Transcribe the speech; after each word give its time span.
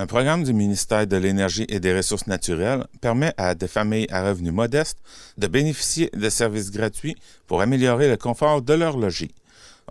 Un 0.00 0.06
programme 0.06 0.44
du 0.44 0.54
ministère 0.54 1.06
de 1.06 1.18
l'Énergie 1.18 1.66
et 1.68 1.78
des 1.78 1.94
Ressources 1.94 2.26
naturelles 2.26 2.86
permet 3.02 3.34
à 3.36 3.54
des 3.54 3.68
familles 3.68 4.06
à 4.10 4.26
revenus 4.26 4.54
modestes 4.54 4.98
de 5.36 5.46
bénéficier 5.46 6.08
de 6.14 6.30
services 6.30 6.70
gratuits 6.70 7.16
pour 7.46 7.60
améliorer 7.60 8.08
le 8.08 8.16
confort 8.16 8.62
de 8.62 8.72
leur 8.72 8.96
logis. 8.96 9.34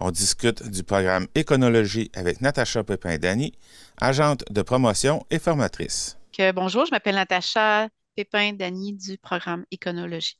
On 0.02 0.10
discute 0.10 0.68
du 0.68 0.82
programme 0.82 1.28
Éconologie 1.36 2.10
avec 2.16 2.42
Natacha 2.42 2.84
Pépin-Dany, 2.84 3.54
agente 4.02 4.44
de 4.50 4.64
promotion 4.64 5.24
et 5.30 5.38
formatrice. 5.38 6.18
bonjour, 6.56 6.88
je 6.88 6.92
m'appelle 6.92 7.14
Natacha 7.14 7.88
Pépin-Dany 8.16 8.94
du 8.94 9.20
programme 9.20 9.64
Éconologie. 9.70 10.40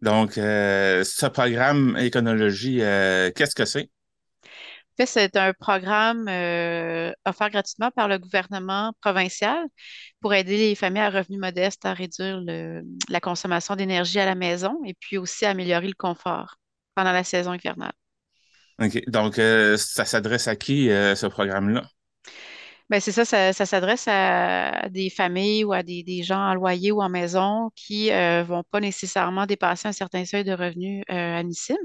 Donc, 0.00 0.38
euh, 0.38 1.04
ce 1.04 1.26
programme 1.26 1.98
Éconologie, 1.98 2.80
euh, 2.80 3.30
qu'est-ce 3.30 3.54
que 3.54 3.66
c'est? 3.66 3.90
C'est 5.06 5.36
un 5.36 5.52
programme 5.52 6.28
euh, 6.28 7.12
offert 7.26 7.50
gratuitement 7.50 7.90
par 7.90 8.08
le 8.08 8.18
gouvernement 8.18 8.92
provincial 9.00 9.66
pour 10.20 10.34
aider 10.34 10.56
les 10.56 10.74
familles 10.74 11.02
à 11.02 11.10
revenus 11.10 11.40
modestes 11.40 11.84
à 11.84 11.94
réduire 11.94 12.42
la 13.08 13.20
consommation 13.20 13.76
d'énergie 13.76 14.20
à 14.20 14.26
la 14.26 14.34
maison 14.34 14.80
et 14.84 14.94
puis 14.94 15.18
aussi 15.18 15.44
à 15.46 15.50
améliorer 15.50 15.88
le 15.88 15.94
confort 15.94 16.56
pendant 16.94 17.12
la 17.12 17.24
saison 17.24 17.54
hivernale. 17.54 17.92
OK. 18.80 19.02
Donc, 19.08 19.38
euh, 19.38 19.76
ça 19.76 20.04
s'adresse 20.04 20.48
à 20.48 20.56
qui, 20.56 20.90
euh, 20.90 21.14
ce 21.14 21.26
programme-là? 21.26 21.84
Ben, 22.90 23.00
c'est 23.00 23.12
ça, 23.12 23.24
ça, 23.24 23.66
s'adresse 23.66 24.06
à 24.08 24.88
des 24.90 25.08
familles 25.08 25.64
ou 25.64 25.72
à 25.72 25.82
des, 25.82 26.22
gens 26.22 26.50
en 26.50 26.54
loyer 26.54 26.92
ou 26.92 27.00
en 27.02 27.08
maison 27.08 27.70
qui 27.74 28.10
ne 28.10 28.42
vont 28.42 28.62
pas 28.70 28.80
nécessairement 28.80 29.46
dépasser 29.46 29.88
un 29.88 29.92
certain 29.92 30.24
seuil 30.26 30.44
de 30.44 30.52
revenus 30.52 31.02
admissibles. 31.08 31.78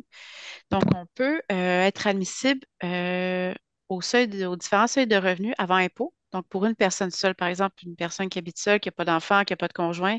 Donc, 0.71 0.83
on 0.95 1.05
peut 1.15 1.41
euh, 1.51 1.81
être 1.83 2.07
admissible 2.07 2.61
euh, 2.83 3.53
au 3.89 4.01
seuil 4.01 4.45
aux 4.45 4.55
différents 4.55 4.87
seuils 4.87 5.07
de 5.07 5.15
revenus 5.15 5.53
avant 5.57 5.75
impôt. 5.75 6.13
Donc, 6.31 6.47
pour 6.47 6.65
une 6.65 6.75
personne 6.75 7.11
seule, 7.11 7.35
par 7.35 7.47
exemple, 7.47 7.75
une 7.85 7.95
personne 7.95 8.29
qui 8.29 8.37
habite 8.39 8.59
seule, 8.59 8.79
qui 8.79 8.87
n'a 8.89 8.91
pas 8.91 9.05
d'enfant, 9.05 9.43
qui 9.43 9.53
n'a 9.53 9.57
pas 9.57 9.67
de 9.67 9.73
conjoint, 9.73 10.17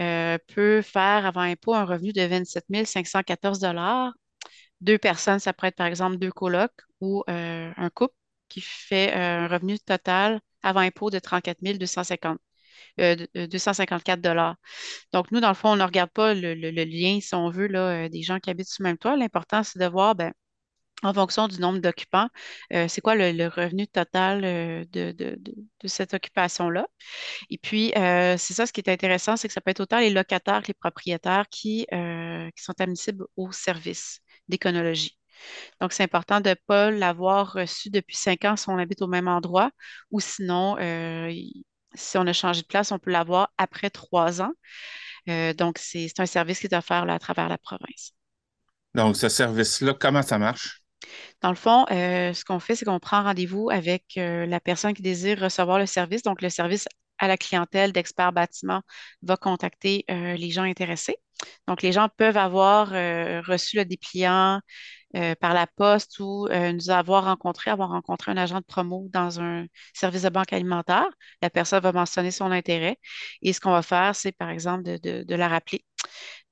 euh, 0.00 0.38
peut 0.48 0.82
faire 0.82 1.26
avant 1.26 1.42
impôt 1.42 1.74
un 1.74 1.84
revenu 1.84 2.12
de 2.12 2.22
27 2.22 2.66
514 2.86 3.60
Deux 4.80 4.98
personnes, 4.98 5.38
ça 5.38 5.52
pourrait 5.52 5.68
être 5.68 5.76
par 5.76 5.86
exemple 5.86 6.16
deux 6.18 6.32
colocs 6.32 6.72
ou 7.00 7.24
un 7.28 7.90
couple 7.90 8.14
qui 8.48 8.60
fait 8.60 9.12
un 9.12 9.48
revenu 9.48 9.78
total 9.78 10.40
avant 10.62 10.80
impôt 10.80 11.10
de 11.10 11.18
34 11.18 11.60
250 11.62 12.38
254 12.98 14.18
euh, 14.18 14.22
dollars. 14.22 14.56
Donc, 15.12 15.30
nous, 15.32 15.40
dans 15.40 15.48
le 15.48 15.54
fond, 15.54 15.70
on 15.70 15.76
ne 15.76 15.84
regarde 15.84 16.10
pas 16.10 16.34
le, 16.34 16.54
lien, 16.54 17.20
si 17.20 17.34
on 17.34 17.50
veut, 17.50 17.66
là, 17.68 18.06
euh, 18.06 18.08
des 18.08 18.22
gens 18.22 18.38
qui 18.40 18.50
habitent 18.50 18.68
sous 18.68 18.82
le 18.82 18.88
même 18.88 18.98
toit. 18.98 19.16
L'important, 19.16 19.62
c'est 19.62 19.78
de 19.78 19.86
voir, 19.86 20.14
ben, 20.14 20.32
en 21.02 21.12
fonction 21.12 21.48
du 21.48 21.60
nombre 21.60 21.78
d'occupants, 21.80 22.28
euh, 22.72 22.88
c'est 22.88 23.00
quoi 23.02 23.14
le, 23.16 23.48
revenu 23.48 23.86
total 23.86 24.42
de, 24.90 25.38
cette 25.84 26.14
occupation-là. 26.14 26.86
Et 27.50 27.58
puis, 27.58 27.92
c'est 27.94 28.54
ça, 28.54 28.66
ce 28.66 28.72
qui 28.72 28.80
est 28.80 28.90
intéressant, 28.90 29.36
c'est 29.36 29.48
que 29.48 29.54
ça 29.54 29.60
peut 29.60 29.70
être 29.72 29.80
autant 29.80 30.00
les 30.00 30.10
locataires 30.10 30.62
que 30.62 30.68
les 30.68 30.74
propriétaires 30.74 31.46
qui, 31.50 31.86
qui 31.90 32.62
sont 32.62 32.80
admissibles 32.80 33.24
au 33.36 33.52
service 33.52 34.20
d'éconologie. 34.48 35.18
Donc, 35.80 35.92
c'est 35.92 36.02
important 36.02 36.40
de 36.40 36.50
ne 36.50 36.54
pas 36.66 36.90
l'avoir 36.90 37.52
reçu 37.52 37.90
depuis 37.90 38.16
cinq 38.16 38.44
ans 38.44 38.56
si 38.56 38.68
on 38.68 38.78
habite 38.78 39.02
au 39.02 39.06
même 39.06 39.28
endroit 39.28 39.70
ou 40.10 40.20
sinon, 40.20 40.76
si 41.94 42.18
on 42.18 42.26
a 42.26 42.32
changé 42.32 42.62
de 42.62 42.66
place, 42.66 42.92
on 42.92 42.98
peut 42.98 43.10
l'avoir 43.10 43.50
après 43.58 43.90
trois 43.90 44.40
ans. 44.42 44.52
Euh, 45.28 45.52
donc, 45.54 45.78
c'est 45.78 46.08
un 46.18 46.26
service 46.26 46.60
qui 46.60 46.66
est 46.66 46.74
offert 46.74 47.04
là, 47.04 47.14
à 47.14 47.18
travers 47.18 47.48
la 47.48 47.58
province. 47.58 48.12
Donc, 48.94 49.16
ce 49.16 49.28
service-là, 49.28 49.94
comment 49.94 50.22
ça 50.22 50.38
marche? 50.38 50.82
Dans 51.42 51.50
le 51.50 51.56
fond, 51.56 51.84
euh, 51.90 52.32
ce 52.32 52.44
qu'on 52.44 52.60
fait, 52.60 52.76
c'est 52.76 52.84
qu'on 52.84 52.98
prend 52.98 53.22
rendez-vous 53.22 53.68
avec 53.70 54.04
euh, 54.16 54.46
la 54.46 54.60
personne 54.60 54.94
qui 54.94 55.02
désire 55.02 55.40
recevoir 55.40 55.78
le 55.78 55.86
service. 55.86 56.22
Donc, 56.22 56.42
le 56.42 56.48
service 56.48 56.86
à 57.18 57.28
la 57.28 57.36
clientèle 57.36 57.92
d'Expert 57.92 58.32
Bâtiment 58.32 58.82
va 59.22 59.36
contacter 59.38 60.04
les 60.08 60.50
gens 60.50 60.64
intéressés. 60.64 61.16
Donc, 61.66 61.80
les 61.80 61.90
gens 61.90 62.10
peuvent 62.14 62.36
avoir 62.36 62.90
reçu 62.90 63.78
le 63.78 63.86
dépliant, 63.86 64.60
euh, 65.14 65.34
par 65.36 65.54
la 65.54 65.66
poste 65.66 66.18
ou 66.20 66.46
euh, 66.50 66.72
nous 66.72 66.90
avoir 66.90 67.24
rencontré, 67.24 67.70
avoir 67.70 67.90
rencontré 67.90 68.32
un 68.32 68.36
agent 68.36 68.58
de 68.60 68.64
promo 68.64 69.08
dans 69.12 69.40
un 69.40 69.66
service 69.94 70.22
de 70.22 70.28
banque 70.30 70.52
alimentaire. 70.52 71.06
La 71.42 71.50
personne 71.50 71.80
va 71.82 71.92
mentionner 71.92 72.30
son 72.30 72.50
intérêt 72.50 72.98
et 73.42 73.52
ce 73.52 73.60
qu'on 73.60 73.70
va 73.70 73.82
faire, 73.82 74.14
c'est 74.16 74.32
par 74.32 74.50
exemple 74.50 74.82
de 75.00 75.34
la 75.34 75.48
rappeler 75.48 75.84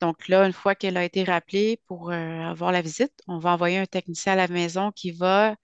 donc 0.01 0.29
là, 0.29 0.45
une 0.47 0.53
fois 0.53 0.75
qu'elle 0.75 0.97
a 0.97 1.05
été 1.05 1.25
rappelée 1.25 1.81
pour 1.87 2.11
euh, 2.11 2.15
avoir 2.43 2.73
la 2.73 2.83
visite, 2.83 3.13
on 3.27 3.39
va 3.39 3.53
envoyer 3.53 3.79
un 3.79 3.87
technicien 3.87 4.35
à 4.35 4.37
la 4.37 4.49
maison 4.49 4.91
qui 4.93 5.13
va 5.13 5.55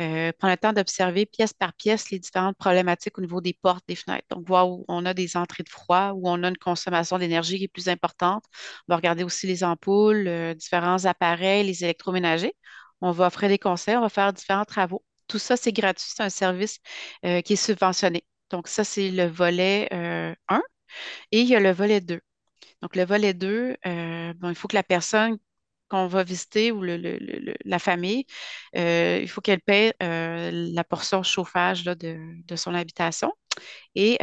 euh, 0.00 0.32
prendre 0.38 0.52
le 0.52 0.56
temps 0.58 0.72
d'observer 0.72 1.26
pièce 1.26 1.52
par 1.52 1.72
pièce 1.74 2.10
les 2.10 2.18
différentes 2.18 2.56
problématiques 2.56 3.18
au 3.18 3.20
niveau 3.20 3.40
des 3.40 3.54
portes, 3.54 3.84
des 3.88 3.94
fenêtres. 3.96 4.26
Donc, 4.30 4.46
voir 4.46 4.68
où 4.70 4.84
on 4.88 5.04
a 5.06 5.14
des 5.14 5.36
entrées 5.36 5.62
de 5.62 5.68
froid, 5.68 6.12
où 6.14 6.28
on 6.28 6.42
a 6.42 6.48
une 6.48 6.56
consommation 6.58 7.18
d'énergie 7.18 7.58
qui 7.58 7.64
est 7.64 7.68
plus 7.68 7.88
importante. 7.88 8.44
On 8.88 8.92
va 8.92 8.96
regarder 8.96 9.24
aussi 9.24 9.46
les 9.46 9.62
ampoules, 9.64 10.26
euh, 10.28 10.54
différents 10.54 11.04
appareils, 11.04 11.64
les 11.66 11.84
électroménagers. 11.84 12.54
On 13.00 13.12
va 13.12 13.26
offrir 13.26 13.48
des 13.48 13.58
conseils, 13.58 13.96
on 13.96 14.00
va 14.00 14.08
faire 14.08 14.32
différents 14.32 14.64
travaux. 14.64 15.04
Tout 15.28 15.38
ça, 15.38 15.56
c'est 15.56 15.72
gratuit, 15.72 16.06
c'est 16.08 16.22
un 16.22 16.30
service 16.30 16.78
qui 17.22 17.52
est 17.52 17.56
subventionné. 17.56 18.24
Donc, 18.50 18.68
ça, 18.68 18.84
c'est 18.84 19.10
le 19.10 19.26
volet 19.26 19.88
1. 20.48 20.62
Et 21.32 21.40
il 21.42 21.48
y 21.48 21.56
a 21.56 21.60
le 21.60 21.72
volet 21.72 22.00
2. 22.00 22.20
Donc, 22.86 22.94
le 22.94 23.04
volet 23.04 23.34
2, 23.34 23.76
euh, 23.84 24.32
il 24.44 24.54
faut 24.54 24.68
que 24.68 24.76
la 24.76 24.84
personne 24.84 25.38
qu'on 25.88 26.06
va 26.06 26.22
visiter 26.22 26.70
ou 26.70 26.84
la 26.84 27.78
famille, 27.80 28.26
euh, 28.76 29.18
il 29.20 29.28
faut 29.28 29.40
qu'elle 29.40 29.60
paie 29.60 29.92
euh, 30.04 30.52
la 30.52 30.84
portion 30.84 31.24
chauffage 31.24 31.82
de, 31.82 32.54
son 32.54 32.74
habitation. 32.74 33.32
Et 33.96 34.18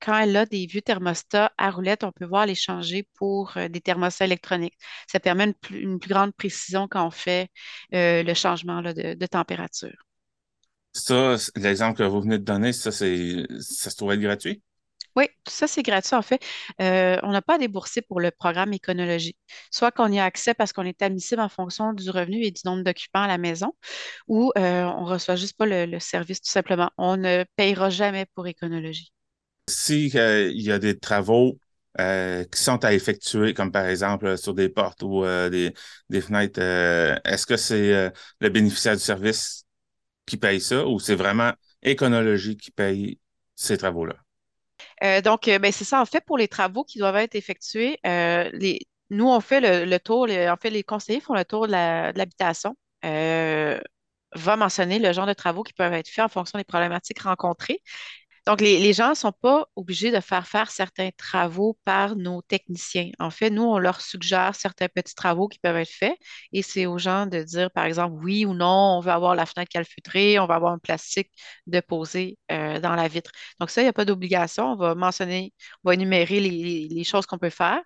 quand 0.00 0.18
elle 0.18 0.36
a 0.36 0.44
des 0.44 0.66
vieux 0.66 0.82
thermostats 0.82 1.50
à 1.56 1.70
roulette, 1.70 2.04
on 2.04 2.12
peut 2.12 2.26
voir 2.26 2.44
les 2.44 2.54
changer 2.54 3.08
pour 3.14 3.54
des 3.70 3.80
thermostats 3.80 4.26
électroniques. 4.26 4.76
Ça 5.10 5.18
permet 5.18 5.54
une 5.70 5.98
plus, 5.98 6.08
grande 6.10 6.34
précision 6.34 6.88
quand 6.88 7.06
on 7.06 7.10
fait 7.10 7.48
le 7.90 8.34
changement 8.34 8.82
de, 8.82 9.14
de, 9.14 9.26
température. 9.26 9.96
Ça, 10.92 11.36
l'exemple 11.56 11.96
que 11.96 12.02
vous 12.02 12.20
venez 12.20 12.38
de 12.38 12.44
donner, 12.44 12.74
ça, 12.74 12.92
ça 12.92 13.06
se 13.06 13.96
trouve 13.96 14.12
être 14.12 14.20
gratuit? 14.20 14.62
Oui, 15.16 15.26
tout 15.44 15.52
ça, 15.52 15.68
c'est 15.68 15.82
gratuit. 15.82 16.14
En 16.16 16.22
fait, 16.22 16.42
euh, 16.80 17.18
on 17.22 17.30
n'a 17.30 17.42
pas 17.42 17.54
à 17.54 17.58
débourser 17.58 18.02
pour 18.02 18.20
le 18.20 18.30
programme 18.32 18.72
Éconologie. 18.72 19.36
Soit 19.70 19.92
qu'on 19.92 20.10
y 20.10 20.18
a 20.18 20.24
accès 20.24 20.54
parce 20.54 20.72
qu'on 20.72 20.84
est 20.84 21.00
admissible 21.02 21.40
en 21.40 21.48
fonction 21.48 21.92
du 21.92 22.10
revenu 22.10 22.42
et 22.42 22.50
du 22.50 22.62
nombre 22.64 22.82
d'occupants 22.82 23.22
à 23.22 23.28
la 23.28 23.38
maison, 23.38 23.72
ou 24.26 24.52
euh, 24.58 24.82
on 24.84 25.04
ne 25.04 25.10
reçoit 25.10 25.36
juste 25.36 25.56
pas 25.56 25.66
le, 25.66 25.98
service 26.00 26.40
tout 26.40 26.50
simplement. 26.50 26.90
On 26.98 27.16
ne 27.16 27.44
payera 27.56 27.90
jamais 27.90 28.26
pour 28.34 28.46
Éconologie. 28.48 29.12
S'il 29.68 30.16
euh, 30.18 30.50
y 30.52 30.72
a 30.72 30.78
des 30.78 30.98
travaux 30.98 31.58
qui 31.96 32.60
sont 32.60 32.84
à 32.84 32.92
effectuer, 32.92 33.54
comme 33.54 33.70
par 33.70 33.86
exemple 33.86 34.36
sur 34.36 34.52
des 34.52 34.68
portes 34.68 35.04
ou 35.04 35.22
des, 35.24 35.72
des, 36.10 36.20
fenêtres, 36.20 36.60
est-ce 36.60 37.46
que 37.46 37.56
c'est 37.56 38.12
le 38.40 38.48
bénéficiaire 38.48 38.96
du 38.96 39.02
service 39.02 39.64
qui 40.26 40.36
paye 40.36 40.60
ça 40.60 40.84
ou 40.88 40.98
c'est 40.98 41.14
vraiment 41.14 41.52
Éconologie 41.82 42.56
qui 42.56 42.72
paye 42.72 43.20
ces 43.54 43.78
travaux-là? 43.78 44.23
Euh, 45.02 45.20
donc, 45.20 45.48
euh, 45.48 45.58
ben, 45.58 45.72
c'est 45.72 45.84
ça. 45.84 46.00
En 46.00 46.06
fait, 46.06 46.24
pour 46.24 46.38
les 46.38 46.48
travaux 46.48 46.84
qui 46.84 46.98
doivent 46.98 47.16
être 47.16 47.34
effectués, 47.34 47.98
euh, 48.06 48.50
nous, 49.10 49.28
on 49.28 49.40
fait 49.40 49.60
le, 49.86 49.98
tour, 49.98 50.28
en 50.30 50.56
fait, 50.56 50.70
les 50.70 50.82
conseillers 50.84 51.20
font 51.20 51.34
le 51.34 51.44
tour 51.44 51.66
de 51.66 51.72
l'habitation. 51.72 52.76
va 54.36 54.56
mentionner 54.56 54.98
le 54.98 55.12
genre 55.12 55.26
de 55.26 55.32
travaux 55.32 55.62
qui 55.62 55.72
peuvent 55.72 55.92
être 55.92 56.08
faits 56.08 56.24
en 56.24 56.28
fonction 56.28 56.58
des 56.58 56.64
problématiques 56.64 57.20
rencontrées. 57.20 57.80
Donc, 58.46 58.60
les, 58.60 58.92
gens 58.92 59.10
ne 59.10 59.14
sont 59.14 59.32
pas 59.32 59.66
obligés 59.74 60.10
de 60.10 60.20
faire 60.20 60.46
faire 60.46 60.70
certains 60.70 61.10
travaux 61.16 61.78
par 61.84 62.14
nos 62.14 62.42
techniciens. 62.42 63.10
En 63.18 63.30
fait, 63.30 63.48
nous, 63.48 63.62
on 63.62 63.78
leur 63.78 64.02
suggère 64.02 64.54
certains 64.54 64.88
petits 64.88 65.14
travaux 65.14 65.48
qui 65.48 65.58
peuvent 65.58 65.76
être 65.76 65.90
faits 65.90 66.16
et 66.52 66.62
c'est 66.62 66.84
aux 66.84 66.98
gens 66.98 67.26
de 67.26 67.42
dire, 67.42 67.70
par 67.70 67.86
exemple, 67.86 68.16
oui 68.22 68.44
ou 68.44 68.52
non, 68.52 68.98
on 68.98 69.00
veut 69.00 69.12
avoir 69.12 69.34
la 69.34 69.46
fenêtre 69.46 69.70
calfeutrée, 69.70 70.38
on 70.38 70.46
va 70.46 70.56
avoir 70.56 70.72
un 70.72 70.78
plastique 70.78 71.30
de 71.66 71.80
poser 71.80 72.38
euh, 72.52 72.80
dans 72.80 72.94
la 72.94 73.08
vitre. 73.08 73.30
Donc, 73.60 73.70
ça, 73.70 73.80
il 73.80 73.84
n'y 73.86 73.88
a 73.88 73.94
pas 73.94 74.04
d'obligation. 74.04 74.72
On 74.72 74.76
va 74.76 74.94
mentionner, 74.94 75.54
on 75.82 75.90
va 75.90 75.94
énumérer 75.94 76.40
les, 76.40 77.04
choses 77.04 77.26
qu'on 77.26 77.38
peut 77.38 77.50
faire. 77.50 77.80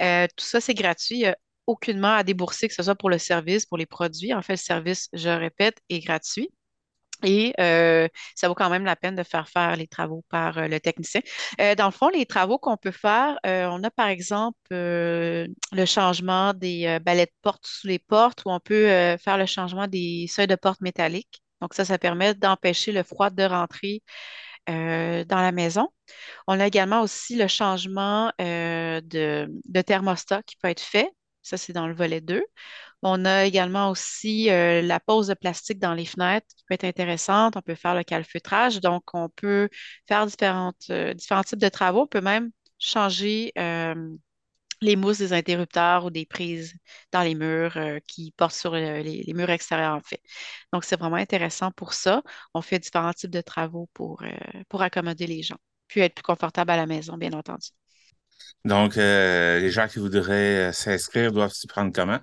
Euh, 0.00 0.26
tout 0.36 0.44
ça, 0.44 0.60
c'est 0.60 0.74
gratuit. 0.74 1.16
Il 1.16 1.18
n'y 1.20 1.26
a 1.26 1.36
aucunement 1.66 2.14
à 2.14 2.24
débourser, 2.24 2.68
que 2.68 2.74
ce 2.74 2.82
soit 2.82 2.94
pour 2.94 3.10
le 3.10 3.18
service, 3.18 3.66
pour 3.66 3.78
les 3.78 3.86
produits. 3.86 4.34
En 4.34 4.42
fait, 4.42 4.54
le 4.54 4.58
service, 4.58 5.08
je 5.12 5.28
répète, 5.28 5.78
est 5.88 6.00
gratuit. 6.00 6.50
Et 7.22 7.54
euh, 7.60 8.08
ça 8.34 8.48
vaut 8.48 8.54
quand 8.54 8.70
même 8.70 8.84
la 8.84 8.96
peine 8.96 9.14
de 9.16 9.22
faire 9.22 9.48
faire 9.48 9.76
les 9.76 9.86
travaux 9.86 10.24
par 10.28 10.58
euh, 10.58 10.68
le 10.68 10.80
technicien. 10.80 11.20
Euh, 11.60 11.74
dans 11.74 11.86
le 11.86 11.92
fond, 11.92 12.08
les 12.08 12.26
travaux 12.26 12.58
qu'on 12.58 12.76
peut 12.76 12.90
faire, 12.90 13.38
on 13.44 13.82
a 13.84 13.90
par 13.90 14.08
exemple 14.08 14.56
le 14.70 15.84
changement 15.86 16.52
des 16.54 16.98
balais 17.00 17.26
de 17.26 17.32
porte 17.42 17.66
sous 17.66 17.86
les 17.86 17.98
portes, 17.98 18.42
où 18.44 18.50
on 18.50 18.60
peut 18.60 19.16
faire 19.18 19.38
le 19.38 19.46
changement 19.46 19.86
des 19.86 20.26
seuils 20.28 20.46
de 20.46 20.56
porte 20.56 20.80
métalliques. 20.80 21.42
Donc 21.60 21.74
ça, 21.74 21.84
ça 21.84 21.98
permet 21.98 22.34
d'empêcher 22.34 22.92
le 22.92 23.02
froid 23.02 23.30
de 23.30 23.42
rentrer 23.44 24.02
dans 24.66 25.24
la 25.30 25.52
maison. 25.52 25.88
On 26.46 26.60
a 26.60 26.66
également 26.66 27.02
aussi 27.02 27.36
le 27.36 27.48
changement 27.48 28.32
de, 28.38 29.00
de, 29.66 29.82
thermostat 29.82 30.42
qui 30.44 30.56
peut 30.56 30.68
être 30.68 30.80
fait. 30.80 31.10
Ça, 31.42 31.56
c'est 31.56 31.72
dans 31.72 31.88
le 31.88 31.94
volet 31.94 32.20
2. 32.20 32.42
On 33.02 33.24
a 33.24 33.44
également 33.44 33.90
aussi 33.90 34.48
euh, 34.50 34.80
la 34.80 35.00
pose 35.00 35.26
de 35.26 35.34
plastique 35.34 35.80
dans 35.80 35.94
les 35.94 36.06
fenêtres 36.06 36.46
qui 36.56 36.64
peut 36.68 36.74
être 36.74 36.84
intéressante. 36.84 37.56
On 37.56 37.60
peut 37.60 37.74
faire 37.74 37.96
le 37.96 38.04
calfeutrage. 38.04 38.80
Donc, 38.80 39.02
on 39.12 39.28
peut 39.28 39.68
faire 40.06 40.24
différentes, 40.26 40.84
euh, 40.90 41.12
différents 41.12 41.42
types 41.42 41.58
de 41.58 41.68
travaux. 41.68 42.02
On 42.02 42.06
peut 42.06 42.20
même 42.20 42.50
changer 42.78 43.52
euh, 43.58 43.94
les 44.80 44.94
mousses 44.94 45.18
des 45.18 45.32
interrupteurs 45.32 46.04
ou 46.04 46.10
des 46.10 46.26
prises 46.26 46.74
dans 47.10 47.22
les 47.22 47.34
murs 47.34 47.76
qui 48.06 48.32
portent 48.36 48.54
sur 48.54 48.74
les, 48.74 49.32
murs 49.34 49.50
extérieurs, 49.50 49.94
en 49.94 50.00
fait. 50.00 50.20
Donc, 50.72 50.84
c'est 50.84 50.98
vraiment 50.98 51.16
intéressant 51.16 51.72
pour 51.72 51.94
ça. 51.94 52.22
On 52.54 52.62
fait 52.62 52.78
différents 52.78 53.12
types 53.12 53.30
de 53.30 53.40
travaux 53.40 53.88
pour, 53.94 54.22
pour 54.68 54.82
accommoder 54.82 55.26
les 55.26 55.42
gens, 55.42 55.58
puis 55.86 56.00
être 56.00 56.14
plus 56.14 56.24
confortable 56.24 56.72
à 56.72 56.76
la 56.76 56.86
maison, 56.86 57.16
bien 57.16 57.32
entendu. 57.32 57.68
Donc, 58.64 58.96
les 58.96 59.70
gens 59.70 59.86
qui 59.86 60.00
voudraient 60.00 60.72
s'inscrire 60.72 61.30
doivent 61.30 61.52
s'y 61.52 61.68
prendre 61.68 61.92
comment? 61.92 62.18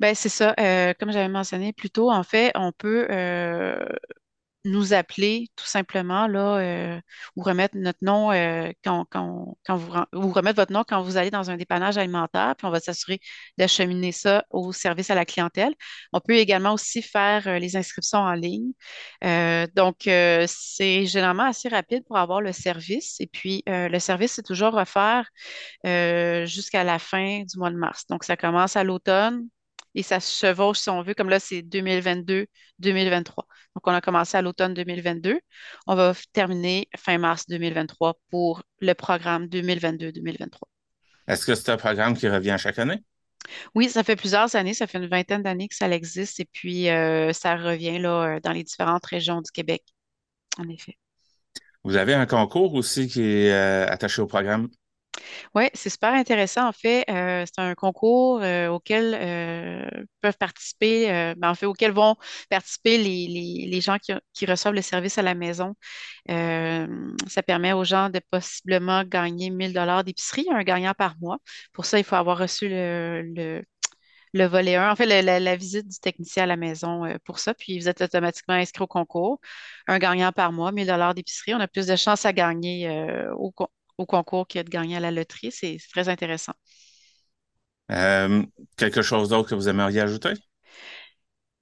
Ben, 0.00 0.14
c'est 0.14 0.30
ça. 0.30 0.54
Euh, 0.58 0.94
comme 0.98 1.12
j'avais 1.12 1.28
mentionné 1.28 1.72
plus 1.74 1.90
tôt, 1.90 2.10
en 2.10 2.22
fait, 2.22 2.52
on 2.54 2.72
peut 2.72 3.06
euh, 3.10 3.78
nous 4.64 4.94
appeler 4.94 5.48
tout 5.56 5.66
simplement 5.66 6.26
là, 6.26 6.58
euh, 6.58 7.00
ou 7.36 7.42
remettre 7.42 7.76
notre 7.76 7.98
nom 8.02 8.30
quand, 8.84 9.06
quand, 9.10 9.58
quand 9.66 9.76
vous 9.76 9.92
ou 10.14 10.32
remettre 10.32 10.56
votre 10.56 10.72
nom 10.72 10.84
quand 10.88 11.02
vous 11.02 11.16
allez 11.18 11.30
dans 11.30 11.50
un 11.50 11.56
dépannage 11.58 11.98
alimentaire, 11.98 12.56
puis 12.56 12.66
on 12.66 12.70
va 12.70 12.80
s'assurer 12.80 13.20
d'acheminer 13.58 14.12
ça 14.12 14.44
au 14.50 14.72
service 14.72 15.10
à 15.10 15.14
la 15.14 15.26
clientèle. 15.26 15.74
On 16.14 16.20
peut 16.20 16.36
également 16.36 16.72
aussi 16.74 17.02
faire 17.02 17.60
les 17.60 17.76
inscriptions 17.76 18.20
en 18.20 18.32
ligne. 18.34 18.72
donc, 19.74 19.96
c'est 20.04 21.06
généralement 21.06 21.44
assez 21.44 21.68
rapide 21.68 22.04
pour 22.06 22.16
avoir 22.18 22.40
le 22.40 22.52
service. 22.52 23.20
Et 23.20 23.26
puis, 23.26 23.62
le 23.66 23.98
service 23.98 24.38
est 24.38 24.42
toujours 24.46 24.74
offert 24.74 25.28
jusqu'à 26.46 26.84
la 26.84 26.98
fin 26.98 27.42
du 27.44 27.58
mois 27.58 27.70
de 27.70 27.76
mars. 27.76 28.06
Donc, 28.08 28.24
ça 28.24 28.36
commence 28.36 28.76
à 28.76 28.84
l'automne 28.84 29.46
et 29.94 30.02
ça 30.02 30.20
se 30.20 30.46
chevauche, 30.46 30.78
si 30.78 30.90
on 30.90 31.02
veut, 31.02 31.14
comme 31.14 31.28
là, 31.28 31.40
c'est 31.40 31.62
2022-2023. 31.62 32.46
Donc, 33.74 33.86
on 33.86 33.92
a 33.92 34.00
commencé 34.00 34.36
à 34.36 34.42
l'automne 34.42 34.74
2022. 34.74 35.40
On 35.86 35.94
va 35.94 36.14
terminer 36.32 36.88
fin 36.96 37.18
mars 37.18 37.46
2023 37.48 38.14
pour 38.30 38.62
le 38.80 38.94
programme 38.94 39.46
2022-2023. 39.46 40.58
Est-ce 41.26 41.46
que 41.46 41.54
c'est 41.54 41.70
un 41.70 41.76
programme 41.76 42.16
qui 42.16 42.28
revient 42.28 42.56
chaque 42.58 42.78
année? 42.78 43.02
Oui, 43.74 43.88
ça 43.88 44.02
fait 44.02 44.16
plusieurs 44.16 44.54
années, 44.56 44.74
ça 44.74 44.86
fait 44.86 44.98
une 44.98 45.08
vingtaine 45.08 45.42
d'années 45.42 45.68
que 45.68 45.74
ça 45.74 45.88
existe 45.88 46.40
et 46.40 46.48
puis 46.52 46.88
euh, 46.88 47.32
ça 47.32 47.56
revient 47.56 47.98
là, 47.98 48.36
euh, 48.36 48.40
dans 48.40 48.52
les 48.52 48.64
différentes 48.64 49.06
régions 49.06 49.40
du 49.40 49.50
Québec, 49.50 49.82
en 50.58 50.68
effet. 50.68 50.98
Vous 51.84 51.96
avez 51.96 52.14
un 52.14 52.26
concours 52.26 52.74
aussi 52.74 53.08
qui 53.08 53.22
est 53.22 53.52
euh, 53.52 53.86
attaché 53.88 54.20
au 54.20 54.26
programme? 54.26 54.68
Oui, 55.54 55.64
c'est 55.74 55.90
super 55.90 56.12
intéressant. 56.14 56.68
En 56.68 56.72
fait, 56.72 57.04
euh, 57.10 57.44
c'est 57.46 57.60
un 57.60 57.74
concours 57.74 58.40
euh, 58.42 58.68
auquel 58.68 59.14
euh, 59.18 59.88
peuvent 60.20 60.36
participer, 60.38 61.34
ben, 61.36 61.50
en 61.50 61.54
fait, 61.54 61.66
auquel 61.66 61.92
vont 61.92 62.16
participer 62.48 62.98
les, 62.98 63.66
les, 63.68 63.80
gens 63.80 63.98
qui, 63.98 64.12
qui, 64.32 64.46
reçoivent 64.46 64.74
le 64.74 64.82
service 64.82 65.18
à 65.18 65.22
la 65.22 65.34
maison. 65.34 65.74
ça 66.28 67.42
permet 67.46 67.72
aux 67.72 67.84
gens 67.84 68.10
de 68.10 68.20
possiblement 68.30 69.04
gagner 69.04 69.50
1000 69.50 69.72
dollars 69.72 70.04
d'épicerie, 70.04 70.46
un 70.50 70.62
gagnant 70.62 70.94
par 70.94 71.16
mois. 71.20 71.38
Pour 71.72 71.84
ça, 71.86 71.98
il 71.98 72.04
faut 72.04 72.16
avoir 72.16 72.38
reçu 72.38 72.68
le, 72.68 73.22
le, 73.34 73.62
le 74.34 74.44
volet 74.46 74.76
1, 74.76 74.90
en 74.92 74.96
fait, 74.96 75.06
la, 75.22 75.56
visite 75.56 75.88
du 75.88 75.98
technicien 76.00 76.44
à 76.44 76.46
la 76.46 76.56
maison 76.56 77.04
pour 77.24 77.38
ça. 77.38 77.54
Puis, 77.54 77.78
vous 77.78 77.88
êtes 77.88 78.00
automatiquement 78.02 78.54
inscrit 78.54 78.82
au 78.84 78.86
concours. 78.86 79.40
Un 79.88 79.98
gagnant 79.98 80.32
par 80.32 80.52
mois, 80.52 80.72
1000 80.72 80.86
dollars 80.86 81.14
d'épicerie. 81.14 81.54
On 81.54 81.60
a 81.60 81.68
plus 81.68 81.86
de 81.86 81.96
chances 81.96 82.26
à 82.26 82.32
gagner 82.32 82.88
au, 83.36 83.52
au 84.00 84.06
concours 84.06 84.46
qui 84.46 84.58
a 84.58 84.64
de 84.64 84.70
gagner 84.70 84.96
à 84.96 85.00
la 85.00 85.10
loterie. 85.10 85.52
C'est 85.52 85.76
très 85.92 86.08
intéressant. 86.08 86.54
Euh, 87.92 88.42
quelque 88.76 89.02
chose 89.02 89.28
d'autre 89.28 89.50
que 89.50 89.54
vous 89.54 89.68
aimeriez 89.68 90.00
ajouter? 90.00 90.32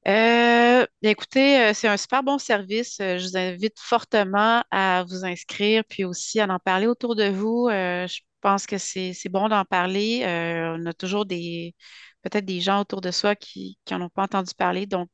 Euh, 0.07 0.87
écoutez, 1.03 1.61
euh, 1.61 1.75
c'est 1.75 1.89
un 1.89 1.97
super 1.97 2.23
bon 2.23 2.39
service. 2.39 2.97
Je 2.99 3.29
vous 3.29 3.37
invite 3.37 3.79
fortement 3.79 4.63
à 4.71 5.05
vous 5.09 5.25
inscrire, 5.25 5.83
puis 5.89 6.05
aussi 6.05 6.41
à 6.41 6.47
en 6.47 6.59
parler 6.59 6.87
autour 6.87 7.17
de 7.17 7.29
vous. 7.29 7.69
je 7.71 8.21
pense 8.41 8.67
que 8.67 8.79
c'est 8.79 9.15
bon 9.29 9.49
d'en 9.49 9.65
parler. 9.65 10.23
on 10.25 10.87
a 10.87 10.93
toujours 10.93 11.27
des 11.27 11.75
peut-être 12.23 12.45
des 12.45 12.61
gens 12.61 12.81
autour 12.81 13.01
de 13.01 13.11
soi 13.11 13.35
qui 13.35 13.79
n'en 13.91 14.03
ont 14.03 14.09
pas 14.09 14.23
entendu 14.23 14.53
parler. 14.57 14.87
Donc, 14.87 15.09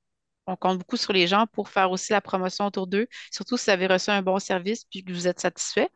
on 0.46 0.56
compte 0.56 0.78
beaucoup 0.78 0.96
sur 0.96 1.12
les 1.12 1.26
gens 1.26 1.46
pour 1.52 1.68
faire 1.68 1.90
aussi 1.90 2.12
la 2.12 2.20
promotion 2.20 2.66
autour 2.66 2.86
d'eux, 2.86 3.06
surtout 3.30 3.56
si 3.56 3.66
vous 3.66 3.70
avez 3.70 3.86
reçu 3.86 4.10
un 4.10 4.22
bon 4.22 4.38
service 4.38 4.84
puis 4.84 5.04
que 5.04 5.12
vous 5.12 5.26
êtes 5.28 5.40
satisfait. 5.40 5.88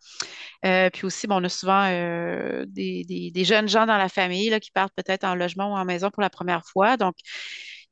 Euh, 0.64 0.90
puis 0.90 1.06
aussi, 1.06 1.26
bon, 1.26 1.36
on 1.40 1.44
a 1.44 1.48
souvent 1.48 1.84
euh, 1.86 2.64
des, 2.68 3.44
jeunes 3.44 3.68
gens 3.68 3.86
dans 3.86 3.96
la 3.98 4.08
famille 4.08 4.58
qui 4.60 4.70
partent 4.70 4.94
peut-être 4.94 5.24
en 5.24 5.34
logement 5.34 5.72
ou 5.72 5.76
en 5.76 5.84
maison 5.84 6.10
pour 6.10 6.22
la 6.22 6.30
première 6.30 6.64
fois. 6.66 6.96
Donc, 6.96 7.16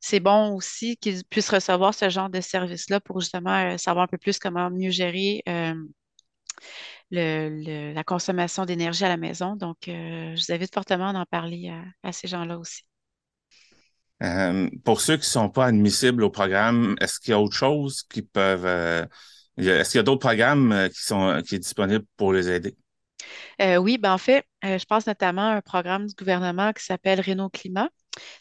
c'est 0.00 0.20
bon 0.20 0.54
aussi 0.54 0.96
qu'ils 0.98 1.24
puissent 1.24 1.50
recevoir 1.50 1.94
ce 1.94 2.08
genre 2.10 2.30
de 2.30 2.40
service-là 2.40 3.00
pour 3.00 3.20
justement 3.20 3.72
euh, 3.74 3.78
savoir 3.78 4.04
un 4.04 4.08
peu 4.08 4.18
plus 4.18 4.38
comment 4.38 4.70
mieux 4.70 4.90
gérer 4.90 5.42
la 7.10 8.04
consommation 8.04 8.64
d'énergie 8.66 9.04
à 9.04 9.08
la 9.08 9.16
maison. 9.16 9.56
Donc, 9.56 9.76
je 9.86 10.34
vous 10.34 10.52
invite 10.52 10.72
fortement 10.74 11.08
à 11.10 11.14
en 11.20 11.26
parler 11.26 11.72
à 12.02 12.12
ces 12.12 12.28
gens-là 12.28 12.58
aussi. 12.58 12.82
Euh, 14.22 14.68
pour 14.84 15.00
ceux 15.00 15.16
qui 15.16 15.22
ne 15.22 15.24
sont 15.24 15.48
pas 15.50 15.66
admissibles 15.66 16.24
au 16.24 16.30
programme, 16.30 16.96
est-ce 17.00 17.20
qu'il 17.20 17.32
y 17.32 17.34
a 17.34 17.40
autre 17.40 17.56
chose 17.56 18.02
qui 18.02 18.22
peuvent. 18.22 18.66
Euh, 18.66 19.04
est-ce 19.58 19.90
qu'il 19.90 19.98
y 19.98 20.00
a 20.00 20.04
d'autres 20.04 20.20
programmes 20.20 20.72
euh, 20.72 20.88
qui 20.88 21.02
sont 21.02 21.42
qui 21.46 21.56
est 21.56 21.58
disponibles 21.58 22.04
pour 22.16 22.32
les 22.32 22.48
aider? 22.50 22.76
oui, 23.78 23.98
ben 23.98 24.12
en 24.12 24.18
fait, 24.18 24.44
je 24.62 24.84
pense 24.84 25.06
notamment 25.06 25.48
à 25.48 25.56
un 25.56 25.60
programme 25.60 26.06
du 26.06 26.14
gouvernement 26.14 26.72
qui 26.72 26.84
s'appelle 26.84 27.20
Renault 27.20 27.48
Climat. 27.48 27.88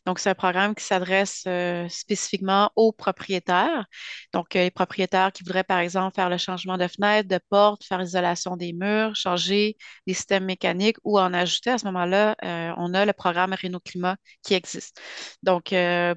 Donc, 0.06 0.20
c'est 0.20 0.30
un 0.30 0.36
programme 0.36 0.76
qui 0.76 0.84
s'adresse 0.84 1.44
euh, 1.48 1.88
spécifiquement 1.90 2.72
aux 2.76 2.92
propriétaires. 2.92 3.86
Donc, 4.34 4.56
euh, 4.56 4.64
les 4.64 4.72
propriétaires 4.72 5.32
qui 5.32 5.44
voudraient, 5.44 5.64
par 5.64 5.80
exemple, 5.80 6.16
faire 6.16 6.30
le 6.30 6.38
changement 6.38 6.78
de 6.78 6.88
fenêtre, 6.88 7.28
de 7.30 7.40
porte, 7.50 7.84
faire 7.84 8.00
l'isolation 8.00 8.58
des 8.58 8.74
murs, 8.74 9.16
changer 9.16 9.78
les 10.08 10.14
systèmes 10.14 10.46
mécaniques 10.46 10.98
ou 11.04 11.20
en 11.20 11.34
ajouter, 11.34 11.72
à 11.72 11.78
ce 11.78 11.86
moment-là, 11.86 12.36
euh, 12.44 12.74
on 12.78 12.94
a 12.94 13.06
le 13.06 13.14
programme 13.14 13.54
Renault 13.62 13.80
Climat 13.80 14.18
qui 14.44 14.54
existe. 14.54 15.00
Donc, 15.44 15.74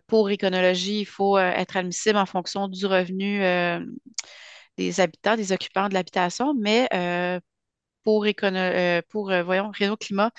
pour 0.06 0.30
Éconologie, 0.30 1.00
il 1.00 1.06
faut 1.06 1.38
être 1.38 1.76
admissible 1.76 2.18
en 2.18 2.26
fonction 2.26 2.68
du 2.68 2.86
revenu 2.86 3.40
des 4.76 5.00
habitants, 5.00 5.36
des 5.36 5.52
occupants 5.52 5.88
de 5.88 5.94
l'habitation, 5.94 6.54
mais 6.54 6.88
pour, 8.04 8.26
pour 9.08 9.32
voyons, 9.44 9.70
Renault 9.78 9.96
Climat, 9.96 10.30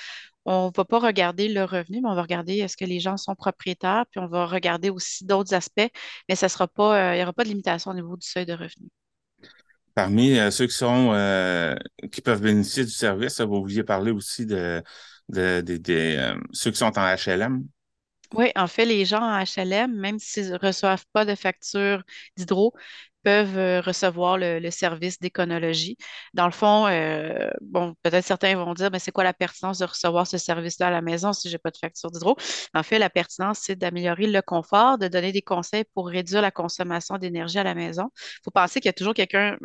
on 0.45 0.67
ne 0.67 0.71
va 0.75 0.85
pas 0.85 0.99
regarder 0.99 1.47
le 1.47 1.63
revenu, 1.63 2.01
mais 2.01 2.09
on 2.09 2.15
va 2.15 2.21
regarder 2.21 2.57
est-ce 2.57 2.77
que 2.77 2.85
les 2.85 2.99
gens 2.99 3.17
sont 3.17 3.35
propriétaires, 3.35 4.05
puis 4.09 4.19
on 4.19 4.27
va 4.27 4.45
regarder 4.45 4.89
aussi 4.89 5.25
d'autres 5.25 5.53
aspects, 5.53 5.89
mais 6.27 6.35
ça 6.35 6.49
sera 6.49 6.67
pas, 6.67 7.11
euh, 7.11 7.13
il 7.13 7.17
n'y 7.17 7.23
aura 7.23 7.33
pas 7.33 7.43
de 7.43 7.49
limitation 7.49 7.91
au 7.91 7.93
niveau 7.93 8.15
du 8.15 8.27
seuil 8.27 8.45
de 8.45 8.53
revenu. 8.53 8.89
Parmi 9.95 10.39
euh, 10.39 10.49
ceux 10.49 10.67
qui 10.67 10.75
sont 10.75 11.11
euh, 11.13 11.75
qui 12.11 12.21
peuvent 12.21 12.41
bénéficier 12.41 12.85
du 12.85 12.91
service, 12.91 13.41
vous 13.41 13.61
vouliez 13.61 13.83
parler 13.83 14.11
aussi 14.11 14.45
de, 14.45 14.81
ceux 15.31 16.71
qui 16.71 16.77
sont 16.77 16.97
en 16.97 17.15
HLM. 17.15 17.63
Oui, 18.33 18.51
en 18.55 18.67
fait, 18.67 18.85
les 18.85 19.05
gens 19.05 19.21
en 19.21 19.43
HLM, 19.43 19.91
même 19.95 20.19
s'ils 20.19 20.51
ne 20.51 20.57
reçoivent 20.57 21.05
pas 21.13 21.25
de 21.25 21.33
facture 21.33 22.03
d'hydro, 22.37 22.73
peuvent 23.23 23.57
euh, 23.57 23.81
recevoir 23.81 24.37
le, 24.37 24.69
service 24.71 25.19
d'éconologie. 25.19 25.97
Dans 26.33 26.45
le 26.45 26.51
fond, 26.51 26.87
euh, 26.87 27.49
bon, 27.61 27.95
peut-être 28.03 28.25
certains 28.25 28.55
vont 28.55 28.73
dire, 28.73 28.89
mais 28.91 28.99
c'est 28.99 29.11
quoi 29.11 29.23
la 29.23 29.33
pertinence 29.33 29.79
de 29.79 29.85
recevoir 29.85 30.27
ce 30.27 30.37
service-là 30.37 30.87
à 30.87 30.91
la 30.91 31.01
maison 31.01 31.33
si 31.33 31.49
je 31.49 31.55
n'ai 31.55 31.57
pas 31.59 31.71
de 31.71 31.77
facture 31.77 32.11
d'hydro? 32.11 32.37
En 32.73 32.83
fait, 32.83 32.99
la 32.99 33.09
pertinence, 33.09 33.59
c'est 33.63 33.75
d'améliorer 33.75 34.27
le 34.27 34.41
confort, 34.41 34.97
de 34.97 35.07
donner 35.07 35.31
des 35.31 35.41
conseils 35.41 35.83
pour 35.93 36.07
réduire 36.07 36.41
la 36.41 36.51
consommation 36.51 37.17
d'énergie 37.17 37.59
à 37.59 37.63
la 37.63 37.75
maison. 37.75 38.09
Il 38.15 38.39
faut 38.45 38.51
penser 38.51 38.79
qu'il 38.79 38.89
y 38.89 38.89
a 38.89 38.93
toujours 38.93 39.13
quelqu'un, 39.13 39.57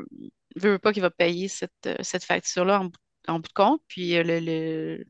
veut 0.56 0.78
pas, 0.78 0.92
qui 0.92 1.00
va 1.00 1.10
payer 1.10 1.48
cette, 1.48 1.72
euh, 1.86 2.02
facture-là 2.02 2.80
en, 3.28 3.38
bout 3.38 3.48
de 3.48 3.52
compte. 3.54 3.82
Puis 3.88 4.14
le, 4.22 5.04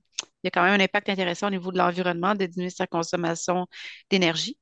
il 0.45 0.47
y 0.47 0.49
a 0.49 0.51
quand 0.51 0.63
même 0.63 0.79
un 0.81 0.85
impact 0.85 1.09
intéressant 1.09 1.49
au 1.49 1.51
niveau 1.51 1.73
de 1.73 1.79
l'environnement, 1.79 2.35
de 2.35 2.47
diminuer 2.47 2.71
sa 2.71 2.87
consommation 2.87 3.67
d'énergie. 4.11 4.59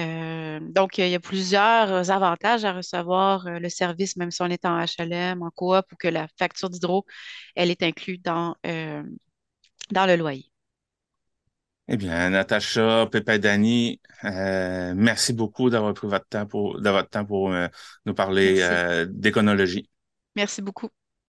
Euh, 0.00 0.60
donc, 0.62 0.98
il 0.98 1.08
y 1.08 1.14
a 1.14 1.20
plusieurs 1.20 2.10
avantages 2.10 2.64
à 2.64 2.72
recevoir 2.72 3.46
euh, 3.46 3.58
le 3.58 3.68
service, 3.68 4.16
même 4.16 4.30
si 4.30 4.42
on 4.42 4.46
est 4.46 4.64
en 4.64 4.78
HLM, 4.82 5.42
en 5.42 5.50
coop, 5.50 5.84
ou 5.92 5.96
que 5.96 6.08
la 6.08 6.28
facture 6.38 6.70
d'hydro, 6.70 7.04
elle 7.54 7.70
est 7.70 7.82
inclue 7.82 8.18
dans, 8.18 8.56
euh, 8.66 9.02
dans 9.90 10.06
le 10.06 10.16
loyer. 10.16 10.46
Eh 11.88 11.96
bien, 11.96 12.30
Natacha, 12.30 13.06
Pépé 13.10 13.38
Dani, 13.38 14.00
merci 14.22 15.32
beaucoup 15.32 15.68
d'avoir 15.68 15.92
pris 15.94 16.06
votre 16.06 16.26
temps 16.28 16.46
pour, 16.46 16.80
de 16.80 16.88
votre 16.90 17.10
temps 17.10 17.24
pour 17.26 17.52
nous 18.06 18.14
parler 18.14 19.06
d'éconologie. 19.10 19.90
Merci 20.36 20.62
beaucoup. 20.62 20.90